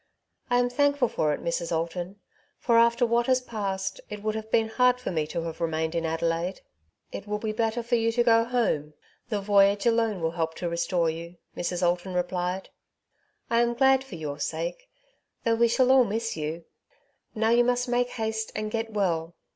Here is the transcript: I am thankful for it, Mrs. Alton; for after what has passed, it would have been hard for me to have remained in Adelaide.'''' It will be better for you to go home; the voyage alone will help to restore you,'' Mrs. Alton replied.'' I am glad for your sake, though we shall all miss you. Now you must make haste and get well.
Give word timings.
I 0.49 0.57
am 0.57 0.71
thankful 0.71 1.07
for 1.09 1.31
it, 1.31 1.43
Mrs. 1.43 1.71
Alton; 1.71 2.15
for 2.57 2.75
after 2.79 3.05
what 3.05 3.27
has 3.27 3.39
passed, 3.39 4.01
it 4.09 4.23
would 4.23 4.33
have 4.33 4.49
been 4.49 4.67
hard 4.67 4.99
for 4.99 5.11
me 5.11 5.27
to 5.27 5.43
have 5.43 5.61
remained 5.61 5.93
in 5.93 6.07
Adelaide.'''' 6.07 6.61
It 7.11 7.27
will 7.27 7.37
be 7.37 7.51
better 7.51 7.83
for 7.83 7.93
you 7.93 8.11
to 8.13 8.23
go 8.23 8.43
home; 8.43 8.95
the 9.29 9.39
voyage 9.39 9.85
alone 9.85 10.19
will 10.19 10.31
help 10.31 10.55
to 10.55 10.67
restore 10.67 11.11
you,'' 11.11 11.35
Mrs. 11.55 11.85
Alton 11.85 12.15
replied.'' 12.15 12.69
I 13.51 13.61
am 13.61 13.75
glad 13.75 14.03
for 14.03 14.15
your 14.15 14.39
sake, 14.39 14.89
though 15.43 15.53
we 15.53 15.67
shall 15.67 15.91
all 15.91 16.03
miss 16.03 16.35
you. 16.35 16.65
Now 17.35 17.51
you 17.51 17.63
must 17.63 17.87
make 17.87 18.09
haste 18.09 18.51
and 18.55 18.71
get 18.71 18.91
well. 18.91 19.35